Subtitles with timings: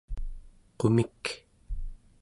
[0.79, 1.23] qumik